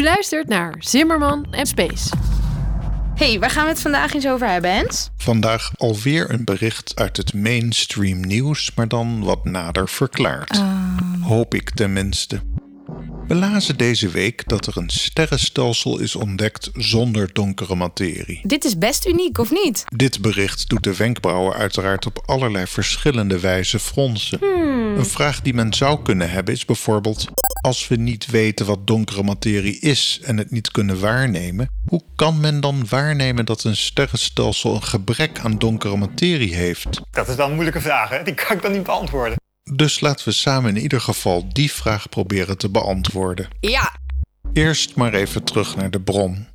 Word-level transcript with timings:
U 0.00 0.02
luistert 0.02 0.48
naar 0.48 0.74
Zimmerman 0.78 1.46
en 1.50 1.66
Space. 1.66 2.16
hey, 3.14 3.38
waar 3.38 3.50
gaan 3.50 3.64
we 3.64 3.70
het 3.70 3.80
vandaag 3.80 4.14
eens 4.14 4.26
over 4.26 4.48
hebben, 4.48 4.72
Hens? 4.74 5.10
Vandaag 5.16 5.70
alweer 5.76 6.30
een 6.30 6.44
bericht 6.44 6.92
uit 6.94 7.16
het 7.16 7.34
mainstream 7.34 8.20
nieuws, 8.20 8.72
maar 8.74 8.88
dan 8.88 9.24
wat 9.24 9.44
nader 9.44 9.88
verklaard. 9.88 10.62
Hoop 11.22 11.54
ik 11.54 11.70
tenminste. 11.70 12.40
We 13.26 13.34
lazen 13.34 13.76
deze 13.76 14.08
week 14.08 14.48
dat 14.48 14.66
er 14.66 14.76
een 14.76 14.90
sterrenstelsel 14.90 15.98
is 15.98 16.16
ontdekt 16.16 16.70
zonder 16.74 17.32
donkere 17.32 17.74
materie. 17.74 18.40
Dit 18.42 18.64
is 18.64 18.78
best 18.78 19.06
uniek, 19.06 19.38
of 19.38 19.50
niet? 19.50 19.84
Dit 19.96 20.20
bericht 20.20 20.68
doet 20.68 20.82
de 20.82 20.96
wenkbrauwen 20.96 21.54
uiteraard 21.54 22.06
op 22.06 22.22
allerlei 22.26 22.66
verschillende 22.66 23.40
wijzen 23.40 23.80
fronsen. 23.80 24.42
Een 24.96 25.06
vraag 25.06 25.40
die 25.42 25.54
men 25.54 25.74
zou 25.74 26.02
kunnen 26.02 26.30
hebben 26.30 26.54
is 26.54 26.64
bijvoorbeeld: 26.64 27.26
als 27.60 27.88
we 27.88 27.96
niet 27.96 28.26
weten 28.26 28.66
wat 28.66 28.86
donkere 28.86 29.22
materie 29.22 29.78
is 29.78 30.20
en 30.22 30.38
het 30.38 30.50
niet 30.50 30.70
kunnen 30.70 31.00
waarnemen, 31.00 31.70
hoe 31.86 32.02
kan 32.16 32.40
men 32.40 32.60
dan 32.60 32.86
waarnemen 32.88 33.44
dat 33.46 33.64
een 33.64 33.76
sterrenstelsel 33.76 34.74
een 34.74 34.82
gebrek 34.82 35.38
aan 35.38 35.58
donkere 35.58 35.96
materie 35.96 36.54
heeft? 36.54 37.00
Dat 37.10 37.28
is 37.28 37.34
wel 37.34 37.46
een 37.46 37.52
moeilijke 37.52 37.80
vraag, 37.80 38.08
hè? 38.08 38.22
Die 38.22 38.34
kan 38.34 38.56
ik 38.56 38.62
dan 38.62 38.72
niet 38.72 38.82
beantwoorden. 38.82 39.38
Dus 39.72 40.00
laten 40.00 40.28
we 40.28 40.34
samen 40.34 40.76
in 40.76 40.82
ieder 40.82 41.00
geval 41.00 41.48
die 41.52 41.72
vraag 41.72 42.08
proberen 42.08 42.58
te 42.58 42.68
beantwoorden. 42.68 43.48
Ja. 43.60 43.98
Eerst 44.52 44.94
maar 44.96 45.14
even 45.14 45.44
terug 45.44 45.76
naar 45.76 45.90
de 45.90 46.00
bron. 46.00 46.46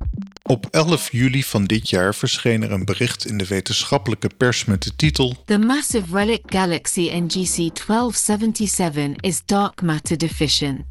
Op 0.42 0.66
11 0.70 1.12
juli 1.12 1.44
van 1.44 1.64
dit 1.64 1.90
jaar 1.90 2.14
verscheen 2.14 2.62
er 2.62 2.72
een 2.72 2.84
bericht 2.84 3.26
in 3.26 3.38
de 3.38 3.46
wetenschappelijke 3.46 4.30
pers 4.36 4.64
met 4.64 4.82
de 4.82 4.96
titel 4.96 5.42
The 5.44 5.58
massive 5.58 6.16
relic 6.16 6.42
galaxy 6.46 7.00
NGC 7.00 7.56
1277 7.86 9.16
is 9.20 9.42
dark 9.44 9.82
matter 9.82 10.18
deficient. 10.18 10.84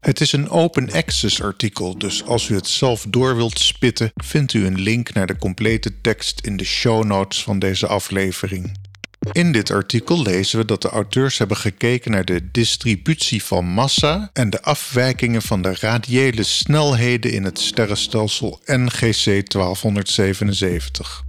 Het 0.00 0.20
is 0.20 0.32
een 0.32 0.48
open 0.48 0.92
access 0.92 1.42
artikel, 1.42 1.98
dus 1.98 2.24
als 2.24 2.48
u 2.48 2.54
het 2.54 2.66
zelf 2.66 3.06
door 3.08 3.36
wilt 3.36 3.58
spitten, 3.58 4.12
vindt 4.14 4.52
u 4.52 4.66
een 4.66 4.80
link 4.80 5.12
naar 5.12 5.26
de 5.26 5.36
complete 5.36 6.00
tekst 6.00 6.40
in 6.40 6.56
de 6.56 6.64
show 6.64 7.04
notes 7.04 7.42
van 7.42 7.58
deze 7.58 7.86
aflevering. 7.86 8.78
In 9.32 9.52
dit 9.52 9.70
artikel 9.70 10.22
lezen 10.22 10.58
we 10.58 10.64
dat 10.64 10.82
de 10.82 10.88
auteurs 10.88 11.38
hebben 11.38 11.56
gekeken 11.56 12.10
naar 12.10 12.24
de 12.24 12.50
distributie 12.50 13.44
van 13.44 13.64
massa 13.64 14.30
en 14.32 14.50
de 14.50 14.62
afwijkingen 14.62 15.42
van 15.42 15.62
de 15.62 15.76
radiële 15.80 16.42
snelheden 16.42 17.32
in 17.32 17.44
het 17.44 17.58
sterrenstelsel 17.58 18.60
NGC 18.64 19.50
1277. 19.50 21.28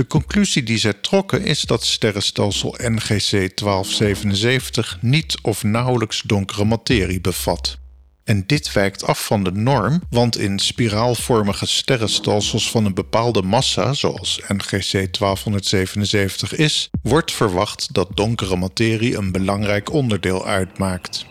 De 0.00 0.06
conclusie 0.06 0.62
die 0.62 0.78
zij 0.78 0.92
trokken 0.92 1.44
is 1.44 1.62
dat 1.62 1.84
sterrenstelsel 1.84 2.74
NGC 2.78 3.30
1277 3.30 4.98
niet 5.00 5.38
of 5.42 5.62
nauwelijks 5.62 6.22
donkere 6.22 6.64
materie 6.64 7.20
bevat. 7.20 7.78
En 8.24 8.46
dit 8.46 8.72
wijkt 8.72 9.04
af 9.04 9.24
van 9.24 9.44
de 9.44 9.52
norm, 9.52 10.02
want 10.10 10.38
in 10.38 10.58
spiraalvormige 10.58 11.66
sterrenstelsels 11.66 12.70
van 12.70 12.84
een 12.84 12.94
bepaalde 12.94 13.42
massa, 13.42 13.92
zoals 13.92 14.40
NGC 14.48 14.92
1277 14.92 16.54
is, 16.54 16.90
wordt 17.02 17.32
verwacht 17.32 17.94
dat 17.94 18.08
donkere 18.14 18.56
materie 18.56 19.16
een 19.16 19.32
belangrijk 19.32 19.92
onderdeel 19.92 20.46
uitmaakt. 20.46 21.26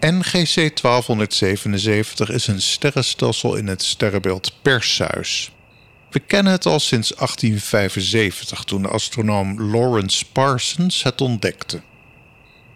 NGC 0.00 0.54
1277 0.82 2.30
is 2.30 2.46
een 2.46 2.62
sterrenstelsel 2.62 3.54
in 3.54 3.66
het 3.66 3.82
sterrenbeeld 3.82 4.52
Perseus. 4.62 5.52
We 6.12 6.20
kennen 6.20 6.52
het 6.52 6.66
al 6.66 6.80
sinds 6.80 7.08
1875, 7.08 8.64
toen 8.64 8.82
de 8.82 8.88
astronoom 8.88 9.62
Lawrence 9.62 10.24
Parsons 10.32 11.02
het 11.02 11.20
ontdekte. 11.20 11.80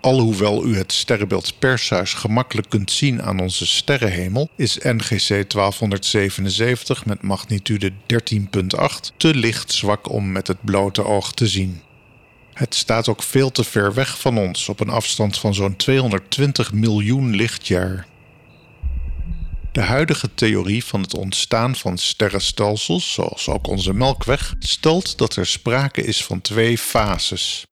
Alhoewel 0.00 0.66
u 0.66 0.76
het 0.76 0.92
sterrenbeeld 0.92 1.58
Perseus 1.58 2.14
gemakkelijk 2.14 2.68
kunt 2.68 2.90
zien 2.90 3.22
aan 3.22 3.40
onze 3.40 3.66
sterrenhemel, 3.66 4.50
is 4.56 4.78
NGC 4.82 5.50
1277 5.50 7.06
met 7.06 7.22
magnitude 7.22 7.90
13.8 7.90 7.96
te 9.16 9.34
lichtzwak 9.34 10.10
om 10.10 10.32
met 10.32 10.46
het 10.46 10.64
blote 10.64 11.04
oog 11.04 11.32
te 11.32 11.46
zien. 11.46 11.82
Het 12.52 12.74
staat 12.74 13.08
ook 13.08 13.22
veel 13.22 13.50
te 13.50 13.64
ver 13.64 13.94
weg 13.94 14.20
van 14.20 14.38
ons, 14.38 14.68
op 14.68 14.80
een 14.80 14.90
afstand 14.90 15.38
van 15.38 15.54
zo'n 15.54 15.76
220 15.76 16.72
miljoen 16.72 17.34
lichtjaar. 17.34 18.06
De 19.76 19.82
huidige 19.82 20.34
theorie 20.34 20.84
van 20.84 21.00
het 21.00 21.14
ontstaan 21.14 21.76
van 21.76 21.98
sterrenstelsels, 21.98 23.12
zoals 23.12 23.48
ook 23.48 23.66
onze 23.66 23.92
Melkweg, 23.92 24.54
stelt 24.58 25.18
dat 25.18 25.36
er 25.36 25.46
sprake 25.46 26.02
is 26.02 26.24
van 26.24 26.40
twee 26.40 26.78
fases. 26.78 27.66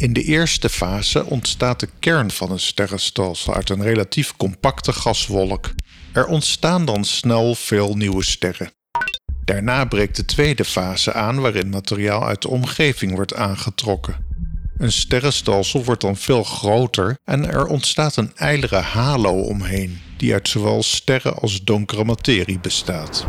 In 0.00 0.12
de 0.12 0.22
eerste 0.22 0.68
fase 0.68 1.24
ontstaat 1.24 1.80
de 1.80 1.88
kern 1.98 2.30
van 2.30 2.50
een 2.50 2.60
sterrenstelsel 2.60 3.54
uit 3.54 3.70
een 3.70 3.82
relatief 3.82 4.36
compacte 4.36 4.92
gaswolk. 4.92 5.70
Er 6.12 6.26
ontstaan 6.26 6.84
dan 6.84 7.04
snel 7.04 7.54
veel 7.54 7.94
nieuwe 7.94 8.24
sterren. 8.24 8.70
Daarna 9.44 9.84
breekt 9.84 10.16
de 10.16 10.24
tweede 10.24 10.64
fase 10.64 11.12
aan 11.12 11.40
waarin 11.40 11.68
materiaal 11.68 12.26
uit 12.26 12.42
de 12.42 12.48
omgeving 12.48 13.14
wordt 13.14 13.34
aangetrokken. 13.34 14.26
Een 14.78 14.92
sterrenstelsel 14.92 15.84
wordt 15.84 16.00
dan 16.00 16.16
veel 16.16 16.44
groter 16.44 17.18
en 17.24 17.52
er 17.52 17.66
ontstaat 17.66 18.16
een 18.16 18.32
ijlere 18.36 18.76
halo 18.76 19.32
omheen, 19.32 20.00
die 20.16 20.32
uit 20.32 20.48
zowel 20.48 20.82
sterren 20.82 21.36
als 21.36 21.64
donkere 21.64 22.04
materie 22.04 22.58
bestaat. 22.58 23.26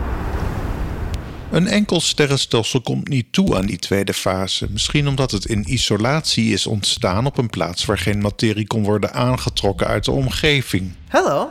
Een 1.51 1.67
enkel 1.67 2.01
sterrenstelsel 2.01 2.81
komt 2.81 3.07
niet 3.07 3.33
toe 3.33 3.57
aan 3.57 3.65
die 3.65 3.77
tweede 3.77 4.13
fase, 4.13 4.67
misschien 4.71 5.07
omdat 5.07 5.31
het 5.31 5.45
in 5.45 5.73
isolatie 5.73 6.53
is 6.53 6.67
ontstaan 6.67 7.25
op 7.25 7.37
een 7.37 7.49
plaats 7.49 7.85
waar 7.85 7.97
geen 7.97 8.19
materie 8.19 8.67
kon 8.67 8.83
worden 8.83 9.13
aangetrokken 9.13 9.87
uit 9.87 10.05
de 10.05 10.11
omgeving. 10.11 10.95
Hallo? 11.07 11.49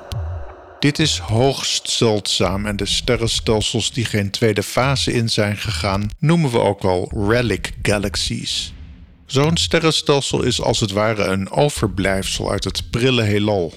Dit 0.79 0.99
is 0.99 1.19
hoogst 1.19 1.91
zeldzaam 1.91 2.67
en 2.67 2.77
de 2.77 2.87
sterrenstelsels 2.87 3.93
die 3.93 4.05
geen 4.05 4.31
tweede 4.31 4.63
fase 4.63 5.13
in 5.13 5.29
zijn 5.29 5.57
gegaan, 5.57 6.11
noemen 6.19 6.51
we 6.51 6.59
ook 6.59 6.83
wel 6.83 7.13
relic 7.29 7.73
galaxies. 7.83 8.73
Zo'n 9.29 9.57
sterrenstelsel 9.57 10.43
is 10.43 10.61
als 10.61 10.81
het 10.81 10.91
ware 10.91 11.25
een 11.25 11.51
overblijfsel 11.51 12.51
uit 12.51 12.65
het 12.65 12.91
prille 12.91 13.23
heelal. 13.23 13.75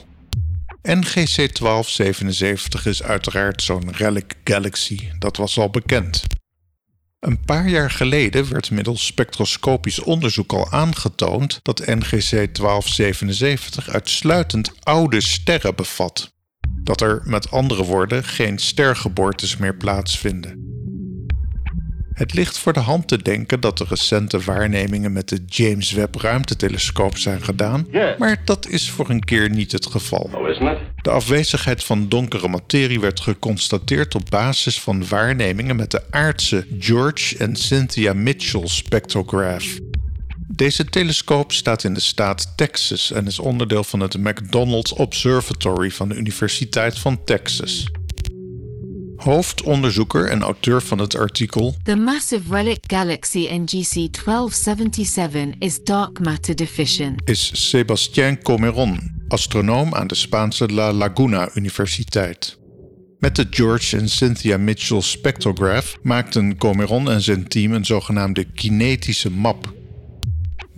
NGC 0.81 1.35
1277 1.35 2.85
is 2.85 3.03
uiteraard 3.03 3.61
zo'n 3.61 3.91
relic 3.91 4.35
galaxy, 4.43 4.99
dat 5.19 5.37
was 5.37 5.57
al 5.57 5.69
bekend. 5.69 6.23
Een 7.19 7.41
paar 7.45 7.69
jaar 7.69 7.91
geleden 7.91 8.51
werd 8.51 8.71
middels 8.71 9.05
spectroscopisch 9.05 9.99
onderzoek 9.99 10.53
al 10.53 10.71
aangetoond 10.71 11.59
dat 11.61 11.85
NGC 11.85 12.29
1277 12.29 13.89
uitsluitend 13.89 14.71
oude 14.83 15.21
sterren 15.21 15.75
bevat. 15.75 16.33
Dat 16.83 17.01
er 17.01 17.21
met 17.25 17.51
andere 17.51 17.83
woorden 17.83 18.23
geen 18.23 18.59
stergeboortes 18.59 19.57
meer 19.57 19.75
plaatsvinden. 19.75 20.70
Het 22.21 22.33
ligt 22.33 22.57
voor 22.57 22.73
de 22.73 22.79
hand 22.79 23.07
te 23.07 23.21
denken 23.21 23.59
dat 23.59 23.77
de 23.77 23.85
recente 23.89 24.39
waarnemingen 24.39 25.13
met 25.13 25.29
de 25.29 25.39
James 25.47 25.91
Webb 25.91 26.15
ruimtetelescoop 26.15 27.17
zijn 27.17 27.43
gedaan, 27.43 27.87
maar 28.17 28.41
dat 28.45 28.67
is 28.67 28.89
voor 28.89 29.09
een 29.09 29.23
keer 29.23 29.49
niet 29.49 29.71
het 29.71 29.85
geval. 29.85 30.29
De 31.01 31.09
afwezigheid 31.09 31.83
van 31.83 32.09
donkere 32.09 32.47
materie 32.47 32.99
werd 32.99 33.19
geconstateerd 33.19 34.15
op 34.15 34.21
basis 34.29 34.79
van 34.79 35.07
waarnemingen 35.07 35.75
met 35.75 35.91
de 35.91 36.01
aardse 36.09 36.65
George 36.79 37.37
en 37.37 37.55
Cynthia 37.55 38.13
Mitchell 38.13 38.67
spectrograph. 38.67 39.77
Deze 40.47 40.85
telescoop 40.85 41.51
staat 41.51 41.83
in 41.83 41.93
de 41.93 41.99
staat 41.99 42.53
Texas 42.55 43.11
en 43.11 43.27
is 43.27 43.39
onderdeel 43.39 43.83
van 43.83 43.99
het 43.99 44.17
McDonald's 44.17 44.93
Observatory 44.93 45.91
van 45.91 46.09
de 46.09 46.15
Universiteit 46.15 46.99
van 46.99 47.23
Texas. 47.23 47.87
Hoofdonderzoeker 49.23 50.27
en 50.27 50.41
auteur 50.41 50.81
van 50.81 50.99
het 50.99 51.17
artikel 51.17 51.75
The 51.83 51.95
massive 51.95 52.55
relic 52.55 52.79
galaxy 52.87 53.47
NGC 53.51 53.93
1277 53.93 55.53
is 55.59 55.83
dark 55.83 56.19
matter 56.19 56.55
deficient. 56.55 57.21
is 57.25 57.69
Sebastien 57.69 58.41
Comeron, 58.41 59.11
astronoom 59.27 59.95
aan 59.95 60.07
de 60.07 60.15
Spaanse 60.15 60.67
La 60.67 60.93
Laguna 60.93 61.49
Universiteit. 61.53 62.59
Met 63.19 63.35
de 63.35 63.47
George 63.49 63.97
en 63.97 64.09
Cynthia 64.09 64.57
Mitchell 64.57 65.01
spectrograph 65.01 65.97
maakten 66.01 66.57
Comeron 66.57 67.11
en 67.11 67.21
zijn 67.21 67.47
team 67.47 67.73
een 67.73 67.85
zogenaamde 67.85 68.43
kinetische 68.43 69.31
map. 69.31 69.73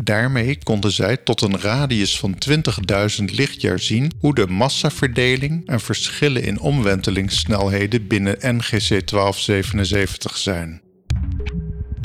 Daarmee 0.04 0.58
konden 0.64 0.92
zij 0.92 1.18
tot 1.18 1.42
een 1.42 1.60
radius 1.60 2.20
van 2.20 2.36
20.000 2.50 3.24
lichtjaar 3.26 3.80
zien 3.80 4.12
hoe 4.20 4.36
de 4.36 4.48
massaverdeling 4.48 5.68
en 5.68 5.80
verschillen 5.80 6.44
in 6.44 6.60
omwentelingssnelheden 6.60 8.08
binnen 8.08 8.38
NGC 8.40 8.88
1277 8.90 10.38
zijn. 10.38 10.82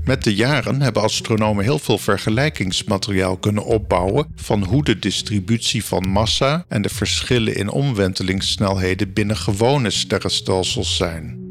Met 0.04 0.24
de 0.24 0.34
jaren 0.34 0.82
hebben 0.82 1.02
astronomen 1.02 1.64
heel 1.64 1.78
veel 1.78 1.98
vergelijkingsmateriaal 1.98 3.36
kunnen 3.36 3.64
opbouwen 3.64 4.26
van 4.34 4.64
hoe 4.64 4.84
de 4.84 4.98
distributie 4.98 5.84
van 5.84 6.08
massa 6.08 6.64
en 6.68 6.82
de 6.82 6.88
verschillen 6.88 7.56
in 7.56 7.70
omwentelingssnelheden 7.70 9.12
binnen 9.12 9.36
gewone 9.36 9.90
sterrenstelsels 9.90 10.96
zijn. 10.96 11.47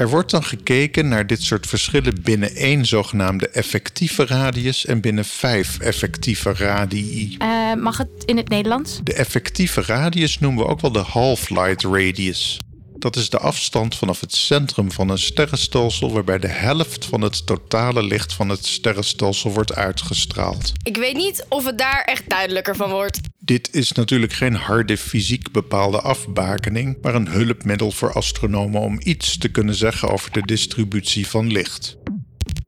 Er 0.00 0.08
wordt 0.08 0.30
dan 0.30 0.44
gekeken 0.44 1.08
naar 1.08 1.26
dit 1.26 1.42
soort 1.42 1.66
verschillen 1.66 2.22
binnen 2.22 2.54
één 2.54 2.86
zogenaamde 2.86 3.48
effectieve 3.48 4.26
radius 4.26 4.86
en 4.86 5.00
binnen 5.00 5.24
vijf 5.24 5.78
effectieve 5.78 6.52
radii. 6.52 7.36
Eh, 7.38 7.74
mag 7.74 7.98
het 7.98 8.08
in 8.24 8.36
het 8.36 8.48
Nederlands? 8.48 9.00
De 9.02 9.14
effectieve 9.14 9.82
radius 9.82 10.38
noemen 10.38 10.64
we 10.64 10.70
ook 10.70 10.80
wel 10.80 10.92
de 10.92 10.98
half-light 10.98 11.82
radius. 11.82 12.58
Dat 13.00 13.16
is 13.16 13.30
de 13.30 13.38
afstand 13.38 13.96
vanaf 13.96 14.20
het 14.20 14.34
centrum 14.34 14.92
van 14.92 15.08
een 15.08 15.18
sterrenstelsel 15.18 16.12
waarbij 16.12 16.38
de 16.38 16.48
helft 16.48 17.04
van 17.04 17.20
het 17.20 17.46
totale 17.46 18.02
licht 18.02 18.32
van 18.32 18.48
het 18.48 18.66
sterrenstelsel 18.66 19.52
wordt 19.52 19.74
uitgestraald. 19.74 20.72
Ik 20.82 20.96
weet 20.96 21.16
niet 21.16 21.46
of 21.48 21.64
het 21.64 21.78
daar 21.78 22.02
echt 22.04 22.28
duidelijker 22.28 22.76
van 22.76 22.90
wordt. 22.90 23.20
Dit 23.38 23.74
is 23.74 23.92
natuurlijk 23.92 24.32
geen 24.32 24.54
harde 24.54 24.96
fysiek 24.96 25.52
bepaalde 25.52 26.00
afbakening, 26.00 26.98
maar 27.02 27.14
een 27.14 27.28
hulpmiddel 27.28 27.90
voor 27.90 28.12
astronomen 28.12 28.80
om 28.80 29.00
iets 29.02 29.38
te 29.38 29.48
kunnen 29.48 29.74
zeggen 29.74 30.10
over 30.10 30.32
de 30.32 30.42
distributie 30.42 31.26
van 31.26 31.52
licht. 31.52 31.96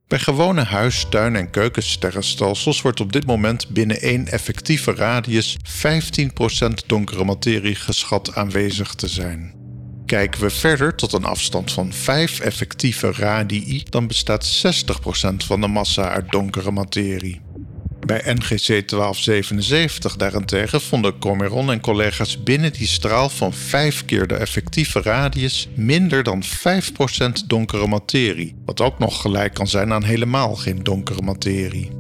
Bij 0.08 0.19
gewone 0.19 0.62
huis-, 0.62 1.06
tuin- 1.08 1.37
en 1.37 1.50
keukensterrenstelsels 1.50 2.82
wordt 2.82 3.00
op 3.00 3.12
dit 3.12 3.26
moment 3.26 3.69
binnen 3.69 4.00
één 4.00 4.26
effectieve 4.26 4.94
radius 4.94 5.56
15% 5.62 6.87
donkere 6.87 7.25
materie 7.25 7.75
geschat 7.75 8.35
aanwezig 8.35 8.94
te 8.94 9.08
zijn. 9.08 9.62
Kijken 10.12 10.41
we 10.41 10.50
verder 10.50 10.94
tot 10.94 11.12
een 11.12 11.25
afstand 11.25 11.73
van 11.73 11.93
5 11.93 12.41
effectieve 12.41 13.12
radii, 13.12 13.82
dan 13.88 14.06
bestaat 14.06 14.62
60% 15.32 15.37
van 15.37 15.61
de 15.61 15.67
massa 15.67 16.11
uit 16.11 16.31
donkere 16.31 16.70
materie. 16.70 17.41
Bij 18.06 18.23
NGC 18.25 18.67
1277 18.67 20.17
daarentegen 20.17 20.81
vonden 20.81 21.19
Cormeron 21.19 21.70
en 21.70 21.81
collega's 21.81 22.43
binnen 22.43 22.73
die 22.73 22.87
straal 22.87 23.29
van 23.29 23.53
5 23.53 24.05
keer 24.05 24.26
de 24.26 24.35
effectieve 24.35 25.03
radius 25.03 25.69
minder 25.75 26.23
dan 26.23 26.43
5% 26.44 27.47
donkere 27.47 27.87
materie, 27.87 28.55
wat 28.64 28.81
ook 28.81 28.99
nog 28.99 29.20
gelijk 29.20 29.55
kan 29.55 29.69
zijn 29.69 29.93
aan 29.93 30.05
helemaal 30.05 30.55
geen 30.55 30.82
donkere 30.82 31.23
materie. 31.23 31.91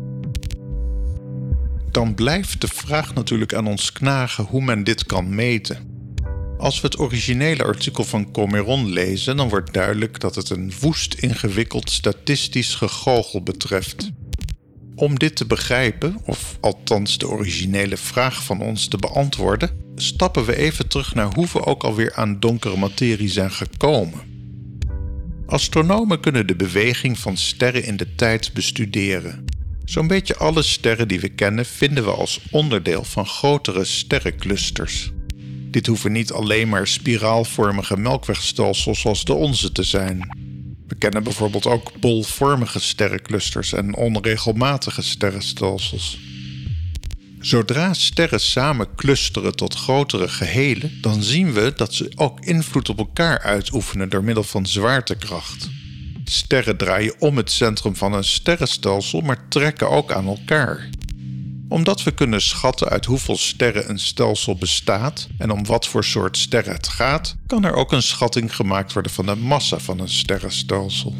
Dan 1.90 2.14
blijft 2.14 2.60
de 2.60 2.68
vraag 2.68 3.14
natuurlijk 3.14 3.54
aan 3.54 3.66
ons 3.66 3.92
knagen 3.92 4.44
hoe 4.44 4.62
men 4.62 4.84
dit 4.84 5.06
kan 5.06 5.34
meten. 5.34 5.91
Als 6.62 6.80
we 6.80 6.86
het 6.86 6.98
originele 6.98 7.64
artikel 7.64 8.04
van 8.04 8.30
Cormeron 8.30 8.88
lezen, 8.88 9.36
dan 9.36 9.48
wordt 9.48 9.72
duidelijk 9.72 10.20
dat 10.20 10.34
het 10.34 10.50
een 10.50 10.72
woest 10.80 11.14
ingewikkeld 11.14 11.90
statistisch 11.90 12.74
gegoochel 12.74 13.42
betreft. 13.42 14.10
Om 14.94 15.18
dit 15.18 15.36
te 15.36 15.46
begrijpen, 15.46 16.16
of 16.24 16.58
althans 16.60 17.18
de 17.18 17.28
originele 17.28 17.96
vraag 17.96 18.44
van 18.44 18.60
ons 18.60 18.88
te 18.88 18.96
beantwoorden, 18.96 19.70
stappen 19.94 20.44
we 20.44 20.56
even 20.56 20.88
terug 20.88 21.14
naar 21.14 21.34
hoe 21.34 21.46
we 21.52 21.66
ook 21.66 21.84
alweer 21.84 22.14
aan 22.14 22.40
donkere 22.40 22.76
materie 22.76 23.30
zijn 23.30 23.50
gekomen. 23.50 24.20
Astronomen 25.46 26.20
kunnen 26.20 26.46
de 26.46 26.56
beweging 26.56 27.18
van 27.18 27.36
sterren 27.36 27.84
in 27.84 27.96
de 27.96 28.14
tijd 28.14 28.50
bestuderen. 28.52 29.44
Zo'n 29.84 30.06
beetje 30.06 30.36
alle 30.36 30.62
sterren 30.62 31.08
die 31.08 31.20
we 31.20 31.28
kennen 31.28 31.66
vinden 31.66 32.04
we 32.04 32.10
als 32.10 32.40
onderdeel 32.50 33.04
van 33.04 33.26
grotere 33.26 33.84
sterrenclusters. 33.84 35.12
Dit 35.72 35.86
hoeven 35.86 36.12
niet 36.12 36.32
alleen 36.32 36.68
maar 36.68 36.86
spiraalvormige 36.86 37.96
melkwegstelsels 37.96 39.00
zoals 39.00 39.24
de 39.24 39.32
onze 39.32 39.72
te 39.72 39.82
zijn. 39.82 40.36
We 40.86 40.94
kennen 40.94 41.22
bijvoorbeeld 41.22 41.66
ook 41.66 42.00
bolvormige 42.00 42.80
sterrenclusters 42.80 43.72
en 43.72 43.96
onregelmatige 43.96 45.02
sterrenstelsels. 45.02 46.18
Zodra 47.40 47.94
sterren 47.94 48.40
samen 48.40 48.94
clusteren 48.94 49.56
tot 49.56 49.74
grotere 49.74 50.28
gehelen, 50.28 50.98
dan 51.00 51.22
zien 51.22 51.52
we 51.52 51.72
dat 51.76 51.94
ze 51.94 52.12
ook 52.14 52.40
invloed 52.40 52.88
op 52.88 52.98
elkaar 52.98 53.40
uitoefenen 53.40 54.08
door 54.08 54.24
middel 54.24 54.44
van 54.44 54.66
zwaartekracht. 54.66 55.70
Sterren 56.24 56.76
draaien 56.76 57.14
om 57.18 57.36
het 57.36 57.50
centrum 57.50 57.96
van 57.96 58.12
een 58.12 58.24
sterrenstelsel, 58.24 59.20
maar 59.20 59.48
trekken 59.48 59.90
ook 59.90 60.12
aan 60.12 60.26
elkaar 60.26 60.88
omdat 61.72 62.02
we 62.02 62.10
kunnen 62.10 62.42
schatten 62.42 62.88
uit 62.88 63.04
hoeveel 63.04 63.36
sterren 63.36 63.90
een 63.90 63.98
stelsel 63.98 64.56
bestaat 64.56 65.28
en 65.38 65.50
om 65.50 65.66
wat 65.66 65.86
voor 65.86 66.04
soort 66.04 66.36
sterren 66.36 66.72
het 66.74 66.88
gaat, 66.88 67.36
kan 67.46 67.64
er 67.64 67.74
ook 67.74 67.92
een 67.92 68.02
schatting 68.02 68.56
gemaakt 68.56 68.92
worden 68.92 69.12
van 69.12 69.26
de 69.26 69.34
massa 69.34 69.78
van 69.78 69.98
een 69.98 70.08
sterrenstelsel. 70.08 71.14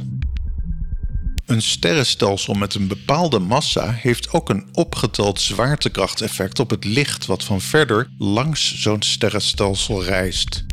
Een 1.47 1.63
sterrenstelsel 1.63 2.55
met 2.55 2.75
een 2.75 2.87
bepaalde 2.87 3.39
massa 3.39 3.91
heeft 3.91 4.33
ook 4.33 4.51
een 4.51 4.69
opgeteld 4.73 5.41
zwaartekrachteffect 5.41 6.59
op 6.59 6.71
het 6.71 6.85
licht 6.85 7.27
wat 7.27 7.45
van 7.45 7.61
verder 7.61 8.11
langs 8.19 8.81
zo'n 8.81 9.03
sterrenstelsel 9.03 10.05
reist. 10.05 10.65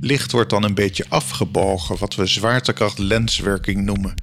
Licht 0.00 0.32
wordt 0.32 0.50
dan 0.50 0.62
een 0.62 0.74
beetje 0.74 1.04
afgebogen, 1.08 1.98
wat 1.98 2.14
we 2.14 2.26
zwaartekracht-lenswerking 2.26 3.84
noemen, 3.84 4.14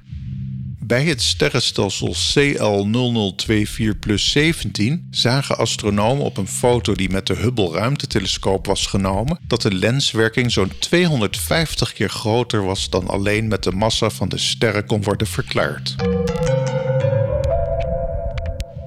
bij 0.92 1.04
het 1.04 1.22
sterrenstelsel 1.22 2.14
CL0024-17 2.14 5.08
zagen 5.10 5.58
astronomen 5.58 6.24
op 6.24 6.36
een 6.36 6.48
foto 6.48 6.94
die 6.94 7.10
met 7.10 7.26
de 7.26 7.34
Hubble 7.34 7.70
ruimtetelescoop 7.70 8.66
was 8.66 8.86
genomen 8.86 9.38
dat 9.46 9.62
de 9.62 9.74
lenswerking 9.74 10.52
zo'n 10.52 10.72
250 10.78 11.92
keer 11.92 12.08
groter 12.08 12.64
was 12.64 12.90
dan 12.90 13.08
alleen 13.08 13.48
met 13.48 13.62
de 13.62 13.72
massa 13.72 14.10
van 14.10 14.28
de 14.28 14.38
sterren 14.38 14.86
kon 14.86 15.02
worden 15.02 15.26
verklaard. 15.26 15.96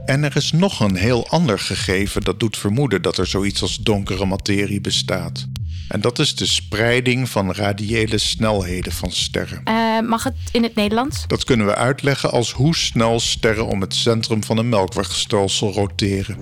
En 0.06 0.24
er 0.24 0.36
is 0.36 0.52
nog 0.52 0.80
een 0.80 0.96
heel 0.96 1.28
ander 1.28 1.60
gegeven 1.60 2.22
dat 2.22 2.40
doet 2.40 2.58
vermoeden 2.58 3.02
dat 3.02 3.18
er 3.18 3.28
zoiets 3.28 3.62
als 3.62 3.78
donkere 3.78 4.26
materie 4.26 4.82
bestaat. 4.82 5.48
En 5.88 6.02
dat 6.02 6.20
is 6.20 6.36
de 6.36 6.46
spreiding 6.46 7.30
van 7.30 7.54
radiële 7.54 8.18
snelheden 8.18 8.92
van 8.92 9.12
sterren. 9.12 9.62
Uh, 9.68 10.00
mag 10.10 10.24
het 10.24 10.36
in 10.52 10.64
het 10.64 10.76
Nederlands? 10.76 11.28
Dat 11.28 11.44
kunnen 11.44 11.66
we 11.66 11.76
uitleggen 11.76 12.32
als 12.32 12.52
hoe 12.52 12.76
snel 12.76 13.20
sterren 13.20 13.68
om 13.68 13.82
het 13.82 13.96
centrum 13.96 14.44
van 14.44 14.58
een 14.58 14.70
melkwegstelsel 14.70 15.74
roteren. 15.74 16.38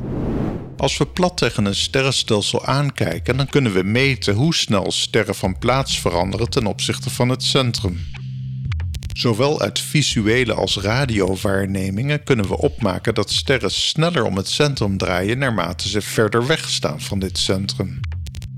Als 0.77 0.97
we 0.97 1.05
plat 1.05 1.37
tegen 1.37 1.65
een 1.65 1.75
sterrenstelsel 1.75 2.65
aankijken, 2.65 3.37
dan 3.37 3.47
kunnen 3.47 3.73
we 3.73 3.83
meten 3.83 4.33
hoe 4.33 4.55
snel 4.55 4.91
sterren 4.91 5.35
van 5.35 5.57
plaats 5.57 5.99
veranderen 5.99 6.49
ten 6.49 6.65
opzichte 6.65 7.09
van 7.09 7.29
het 7.29 7.43
centrum. 7.43 7.99
Zowel 9.13 9.61
uit 9.61 9.79
visuele 9.79 10.53
als 10.53 10.77
radiowaarnemingen 10.77 12.23
kunnen 12.23 12.47
we 12.47 12.57
opmaken 12.57 13.13
dat 13.13 13.31
sterren 13.31 13.71
sneller 13.71 14.23
om 14.23 14.37
het 14.37 14.47
centrum 14.47 14.97
draaien 14.97 15.37
naarmate 15.37 15.89
ze 15.89 16.01
verder 16.01 16.47
weg 16.47 16.69
staan 16.69 17.01
van 17.01 17.19
dit 17.19 17.37
centrum. 17.37 17.99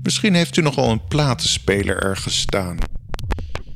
Misschien 0.06 0.34
heeft 0.34 0.56
u 0.56 0.62
nogal 0.62 0.90
een 0.90 1.06
platenspeler 1.08 2.02
ergens 2.02 2.38
staan. 2.38 2.78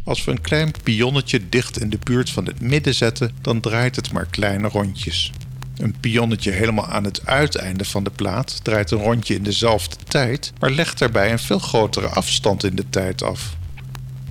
Als 0.05 0.25
we 0.25 0.31
een 0.31 0.41
klein 0.41 0.73
pionnetje 0.83 1.49
dicht 1.49 1.81
in 1.81 1.91
de 1.91 1.99
buurt 2.05 2.31
van 2.31 2.47
het 2.47 2.61
midden 2.61 2.95
zetten, 2.95 3.33
dan 3.41 3.61
draait 3.61 3.97
het 3.97 4.13
maar 4.13 4.27
kleine 4.27 4.69
rondjes. 4.69 5.33
Een 5.77 5.95
pionnetje 6.01 6.51
helemaal 6.51 6.87
aan 6.87 7.05
het 7.05 7.27
uiteinde 7.27 7.85
van 7.85 8.05
de 8.05 8.11
plaat 8.11 8.65
draait 8.65 8.91
een 8.91 8.99
rondje 8.99 9.35
in 9.35 9.43
dezelfde 9.43 9.97
tijd, 10.05 10.53
maar 10.59 10.71
legt 10.71 10.99
daarbij 10.99 11.33
een 11.33 11.39
veel 11.39 11.59
grotere 11.59 12.09
afstand 12.09 12.65
in 12.65 12.75
de 12.75 12.89
tijd 12.91 13.23
af. 13.23 13.57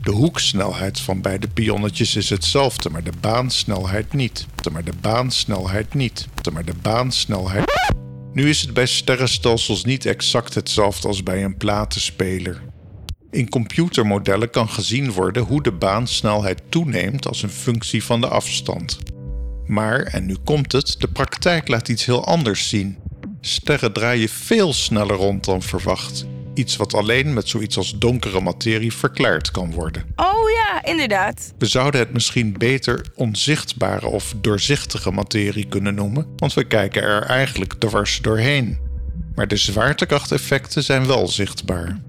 De 0.02 0.12
hoeksnelheid 0.12 1.00
van 1.00 1.22
beide 1.22 1.48
pionnetjes 1.48 2.16
is 2.16 2.30
hetzelfde, 2.30 2.90
maar 2.90 3.04
de 3.04 3.14
baansnelheid 3.20 4.14
niet. 4.14 4.46
Maar 4.72 4.84
de 4.84 4.98
baansnelheid 5.02 5.94
niet. 5.94 6.28
Maar 6.54 6.66
de 6.66 6.76
baansnelheid. 6.82 7.98
Nu 8.34 8.50
is 8.50 8.62
het 8.62 8.74
bij 8.74 8.86
sterrenstelsels 8.86 9.84
niet 9.84 10.06
exact 10.06 10.54
hetzelfde 10.54 11.08
als 11.08 11.24
bij 11.24 11.44
een 11.44 11.58
platenspeler. 11.58 12.62
In 13.32 13.50
computermodellen 13.50 14.50
kan 14.50 14.70
gezien 14.70 15.12
worden 15.12 15.44
hoe 15.44 15.64
de 15.64 15.72
baansnelheid 15.72 16.62
toeneemt 16.70 17.28
als 17.28 17.44
een 17.44 17.50
functie 17.50 18.04
van 18.04 18.22
de 18.22 18.28
afstand. 18.28 19.00
Maar, 19.66 20.02
en 20.02 20.26
nu 20.26 20.36
komt 20.44 20.72
het, 20.72 20.96
de 21.00 21.08
praktijk 21.08 21.68
laat 21.68 21.90
iets 21.90 22.06
heel 22.06 22.26
anders 22.26 22.70
zien. 22.70 22.98
Sterren 23.42 23.94
draaien 23.94 24.30
veel 24.30 24.74
sneller 24.74 25.16
rond 25.16 25.46
dan 25.46 25.62
verwacht. 25.62 26.26
Iets 26.60 26.76
wat 26.76 26.94
alleen 26.94 27.34
met 27.34 27.48
zoiets 27.48 27.78
als 27.78 27.98
donkere 27.98 28.42
materie 28.42 28.94
verklaard 28.94 29.52
kan 29.52 29.72
worden. 29.72 30.04
Oh 30.16 30.50
ja, 30.50 30.84
inderdaad. 30.86 31.54
We 31.58 31.66
zouden 31.66 32.00
het 32.00 32.14
misschien 32.14 32.58
beter 32.58 33.06
onzichtbare 33.16 34.08
of 34.08 34.34
doorzichtige 34.42 35.12
materie 35.12 35.66
kunnen 35.66 35.96
noemen, 35.96 36.28
want 36.36 36.54
we 36.54 36.64
kijken 36.64 37.02
er 37.02 37.22
eigenlijk 37.24 37.74
dwars 37.74 38.22
doorheen. 38.22 38.78
Maar 39.36 39.48
de 39.48 39.58
zwaartekrachteffecten 39.58 40.84
zijn 40.84 41.08
wel 41.08 41.28
zichtbaar. 41.28 42.00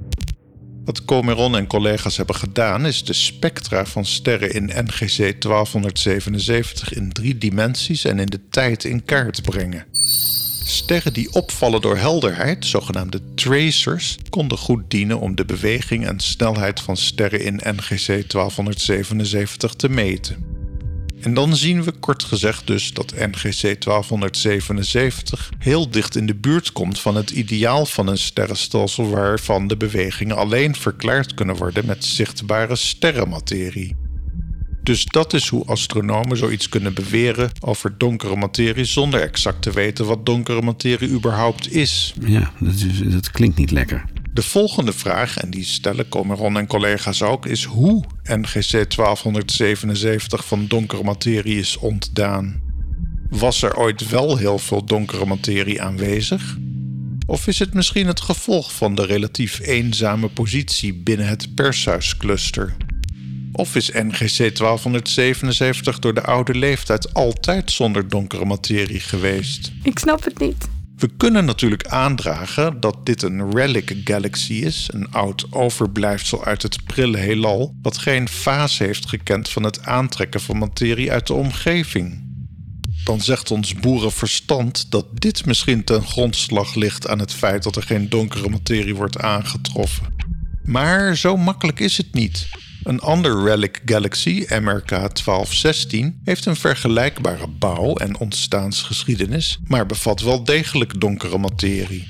Wat 0.85 1.05
Comeron 1.05 1.57
en 1.57 1.67
collega's 1.67 2.17
hebben 2.17 2.37
gedaan 2.37 2.87
is 2.87 3.05
de 3.05 3.13
spectra 3.13 3.87
van 3.87 4.05
sterren 4.05 4.53
in 4.53 4.65
NGC 4.65 5.17
1277 5.43 6.93
in 6.93 7.13
drie 7.13 7.39
dimensies 7.39 8.05
en 8.05 8.19
in 8.19 8.27
de 8.27 8.49
tijd 8.49 8.85
in 8.85 9.05
kaart 9.05 9.43
brengen. 9.43 9.85
Sterren 10.81 11.13
die 11.13 11.33
opvallen 11.33 11.81
door 11.81 11.97
helderheid, 11.97 12.67
zogenaamde 12.67 13.21
tracers, 13.35 14.19
konden 14.31 14.59
goed 14.59 14.83
dienen 14.89 15.21
om 15.21 15.35
de 15.35 15.45
beweging 15.45 16.07
en 16.07 16.21
snelheid 16.21 16.81
van 16.81 16.97
sterren 16.97 17.41
in 17.41 17.61
NGC 17.65 18.07
1277 18.07 19.75
te 19.75 19.89
meten. 19.89 20.45
En 21.21 21.35
dan 21.35 21.57
zien 21.57 21.83
we 21.83 21.93
kort 21.93 22.23
gezegd 22.23 22.67
dus 22.67 22.93
dat 22.93 23.15
NGC 23.17 23.83
1277 23.83 25.51
heel 25.59 25.91
dicht 25.91 26.17
in 26.17 26.27
de 26.27 26.35
buurt 26.35 26.73
komt 26.73 27.01
van 27.01 27.17
het 27.17 27.31
ideaal 27.31 27.87
van 27.87 28.07
een 28.07 28.19
sterrenstelsel 28.19 29.11
waarvan 29.11 29.67
de 29.67 29.77
bewegingen 29.77 30.37
alleen 30.37 30.75
verklaard 30.75 31.35
kunnen 31.35 31.57
worden 31.57 31.87
met 31.87 32.05
zichtbare 32.05 32.77
sterrenmaterie. 32.77 34.00
Dus 34.91 35.05
dat 35.05 35.33
is 35.33 35.49
hoe 35.49 35.65
astronomen 35.65 36.37
zoiets 36.37 36.69
kunnen 36.69 36.95
beweren 36.95 37.51
over 37.61 37.99
donkere 37.99 38.37
materie 38.37 38.85
zonder 38.85 39.21
exact 39.21 39.63
te 39.63 39.73
weten 39.73 40.07
wat 40.07 40.27
donkere 40.27 40.63
materie 40.63 41.09
überhaupt 41.09 41.73
is. 41.73 42.15
Ja, 42.27 42.53
dat, 42.61 42.75
is, 42.75 43.13
dat 43.13 43.31
klinkt 43.31 43.59
niet 43.59 43.71
lekker. 43.71 44.05
De 44.33 44.43
volgende 44.43 44.93
vraag, 44.93 45.37
en 45.37 45.51
die 45.51 45.65
stellen 45.65 46.09
Comeron 46.09 46.57
en 46.57 46.67
collega's 46.67 47.23
ook, 47.23 47.47
is 47.47 47.65
hoe 47.65 48.05
NGC 48.23 48.71
1277 48.71 50.45
van 50.45 50.67
donkere 50.67 51.03
materie 51.03 51.59
is 51.59 51.77
ontdaan. 51.77 52.61
Was 53.29 53.63
er 53.63 53.77
ooit 53.77 54.09
wel 54.09 54.37
heel 54.37 54.59
veel 54.59 54.85
donkere 54.85 55.27
materie 55.27 55.83
aanwezig? 55.83 56.57
Of 57.27 57.47
is 57.47 57.59
het 57.59 57.75
misschien 57.75 58.07
het 58.07 58.21
gevolg 58.21 58.73
van 58.73 58.95
de 58.95 59.05
relatief 59.05 59.61
eenzame 59.61 60.29
positie 60.29 60.95
binnen 60.95 61.29
het 61.29 61.55
Pershuiscluster? 61.55 62.77
Of 63.61 63.77
is 63.77 63.91
NGC 63.91 64.57
1277 64.57 65.99
door 65.99 66.15
de 66.15 66.23
oude 66.23 66.55
leeftijd 66.55 67.15
altijd 67.15 67.71
zonder 67.71 68.09
donkere 68.09 68.45
materie 68.45 69.01
geweest? 69.01 69.73
Ik 69.83 69.99
snap 69.99 70.25
het 70.25 70.39
niet. 70.39 70.69
We 70.97 71.09
kunnen 71.17 71.45
natuurlijk 71.45 71.87
aandragen 71.87 72.81
dat 72.81 73.07
dit 73.07 73.23
een 73.23 73.51
relic 73.51 74.01
galaxy 74.05 74.53
is, 74.53 74.89
een 74.93 75.13
oud 75.13 75.47
overblijfsel 75.51 76.45
uit 76.45 76.63
het 76.63 76.85
prille 76.85 77.17
heelal, 77.17 77.75
wat 77.83 77.99
geen 77.99 78.29
fase 78.29 78.85
heeft 78.85 79.09
gekend 79.09 79.49
van 79.49 79.63
het 79.63 79.85
aantrekken 79.85 80.41
van 80.41 80.59
materie 80.59 81.13
uit 81.13 81.27
de 81.27 81.35
omgeving. 81.35 82.29
Dan 83.05 83.21
zegt 83.21 83.51
ons 83.51 83.75
boerenverstand 83.75 84.91
dat 84.91 85.07
dit 85.15 85.47
misschien 85.47 85.85
ten 85.85 86.03
grondslag 86.03 86.75
ligt 86.75 87.09
aan 87.09 87.19
het 87.19 87.33
feit 87.33 87.63
dat 87.63 87.77
er 87.77 87.83
geen 87.83 88.09
donkere 88.09 88.49
materie 88.49 88.95
wordt 88.95 89.19
aangetroffen. 89.19 90.15
Maar 90.63 91.17
zo 91.17 91.37
makkelijk 91.37 91.81
is 91.81 91.97
het 91.97 92.15
niet. 92.15 92.49
Een 92.83 93.01
ander 93.01 93.43
relic 93.43 93.81
galaxy, 93.85 94.47
MRK 94.49 94.89
1216, 94.89 96.21
heeft 96.25 96.47
een 96.47 96.57
vergelijkbare 96.57 97.47
bouw- 97.47 97.95
en 97.95 98.19
ontstaansgeschiedenis, 98.19 99.59
maar 99.67 99.87
bevat 99.87 100.21
wel 100.21 100.45
degelijk 100.45 101.01
donkere 101.01 101.39
materie. 101.39 102.09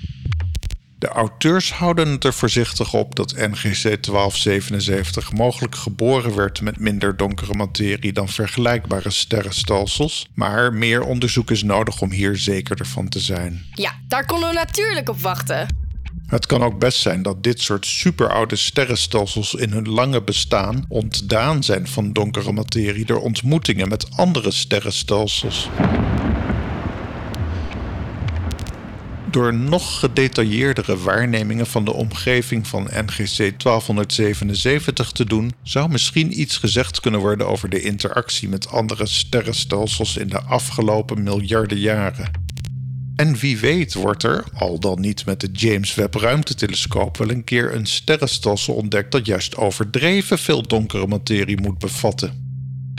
De 0.99 1.09
auteurs 1.09 1.73
houden 1.73 2.09
het 2.09 2.25
er 2.25 2.33
voorzichtig 2.33 2.95
op 2.95 3.17
dat 3.17 3.33
NGC 3.37 4.03
1277 4.03 5.33
mogelijk 5.33 5.75
geboren 5.75 6.37
werd 6.37 6.61
met 6.61 6.79
minder 6.79 7.17
donkere 7.17 7.55
materie 7.55 8.13
dan 8.13 8.29
vergelijkbare 8.29 9.11
sterrenstelsels, 9.11 10.29
maar 10.35 10.73
meer 10.73 11.03
onderzoek 11.03 11.51
is 11.51 11.63
nodig 11.63 12.01
om 12.01 12.11
hier 12.11 12.37
zekerder 12.37 12.87
van 12.87 13.09
te 13.09 13.21
zijn. 13.21 13.65
Ja, 13.73 13.95
daar 14.09 14.27
konden 14.27 14.49
we 14.49 14.55
natuurlijk 14.55 15.09
op 15.09 15.21
wachten. 15.21 15.89
Het 16.31 16.47
kan 16.47 16.63
ook 16.63 16.79
best 16.79 17.01
zijn 17.01 17.23
dat 17.23 17.43
dit 17.43 17.61
soort 17.61 17.87
superoude 17.87 18.57
sterrenstelsels 18.57 19.55
in 19.55 19.71
hun 19.71 19.89
lange 19.89 20.23
bestaan 20.23 20.85
ontdaan 20.89 21.63
zijn 21.63 21.89
van 21.89 22.13
donkere 22.13 22.53
materie 22.53 23.05
door 23.05 23.21
ontmoetingen 23.21 23.89
met 23.89 24.07
andere 24.17 24.51
sterrenstelsels. 24.51 25.69
Door 29.31 29.55
nog 29.55 29.99
gedetailleerdere 29.99 30.99
waarnemingen 30.99 31.67
van 31.67 31.85
de 31.85 31.93
omgeving 31.93 32.67
van 32.67 32.83
NGC 32.83 33.37
1277 33.37 35.13
te 35.13 35.25
doen, 35.25 35.53
zou 35.63 35.89
misschien 35.89 36.41
iets 36.41 36.57
gezegd 36.57 37.01
kunnen 37.01 37.21
worden 37.21 37.47
over 37.47 37.69
de 37.69 37.83
interactie 37.83 38.49
met 38.49 38.69
andere 38.69 39.07
sterrenstelsels 39.07 40.17
in 40.17 40.29
de 40.29 40.41
afgelopen 40.43 41.23
miljarden 41.23 41.79
jaren. 41.79 42.40
En 43.21 43.37
wie 43.37 43.59
weet 43.59 43.95
wordt 43.95 44.23
er, 44.23 44.45
al 44.55 44.79
dan 44.79 45.01
niet 45.01 45.27
met 45.27 45.41
de 45.41 45.49
James 45.53 45.95
Webb 45.95 46.15
ruimtetelescoop, 46.15 47.17
wel 47.17 47.31
een 47.31 47.45
keer 47.45 47.75
een 47.75 47.87
sterrenstelsel 47.87 48.75
ontdekt 48.75 49.13
dat 49.13 49.27
juist 49.27 49.57
overdreven 49.57 50.39
veel 50.39 50.63
donkere 50.63 51.07
materie 51.07 51.61
moet 51.61 51.79
bevatten. 51.79 52.49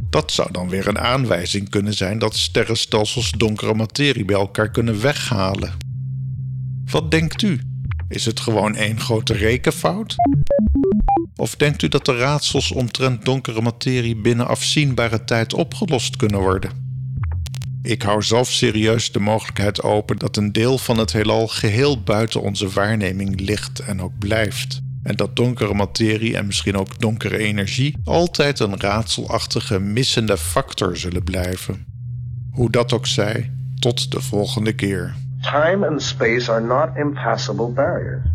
Dat 0.09 0.31
zou 0.31 0.51
dan 0.51 0.69
weer 0.69 0.87
een 0.87 0.99
aanwijzing 0.99 1.69
kunnen 1.69 1.93
zijn 1.93 2.19
dat 2.19 2.35
sterrenstelsels 2.35 3.31
donkere 3.31 3.73
materie 3.73 4.25
bij 4.25 4.35
elkaar 4.35 4.71
kunnen 4.71 5.01
weghalen. 5.01 5.73
Wat 6.85 7.11
denkt 7.11 7.41
u? 7.41 7.61
Is 8.07 8.25
het 8.25 8.39
gewoon 8.39 8.75
één 8.75 8.99
grote 8.99 9.33
rekenfout? 9.33 10.15
Of 11.35 11.55
denkt 11.55 11.81
u 11.81 11.87
dat 11.87 12.05
de 12.05 12.17
raadsels 12.17 12.71
omtrent 12.71 13.25
donkere 13.25 13.61
materie 13.61 14.15
binnen 14.15 14.47
afzienbare 14.47 15.23
tijd 15.23 15.53
opgelost 15.53 16.15
kunnen 16.15 16.39
worden? 16.39 16.80
Ik 17.83 18.01
hou 18.01 18.21
zelf 18.21 18.47
serieus 18.47 19.11
de 19.11 19.19
mogelijkheid 19.19 19.83
open 19.83 20.17
dat 20.17 20.37
een 20.37 20.51
deel 20.51 20.77
van 20.77 20.97
het 20.97 21.11
heelal 21.11 21.47
geheel 21.47 22.01
buiten 22.01 22.41
onze 22.41 22.69
waarneming 22.69 23.39
ligt 23.39 23.79
en 23.79 24.01
ook 24.01 24.17
blijft. 24.19 24.81
En 25.03 25.15
dat 25.15 25.35
donkere 25.35 25.73
materie 25.73 26.37
en 26.37 26.45
misschien 26.45 26.77
ook 26.77 26.99
donkere 26.99 27.37
energie 27.37 27.97
altijd 28.03 28.59
een 28.59 28.79
raadselachtige 28.79 29.79
missende 29.79 30.37
factor 30.37 30.97
zullen 30.97 31.23
blijven. 31.23 31.85
Hoe 32.51 32.69
dat 32.69 32.93
ook 32.93 33.07
zij, 33.07 33.51
tot 33.79 34.11
de 34.11 34.21
volgende 34.21 34.73
keer. 34.73 35.15
Time 35.41 35.87
and 35.87 36.01
space 36.01 36.51
are 36.51 36.65
not 36.65 36.89
impassable 36.95 37.67
barriers. 37.67 38.25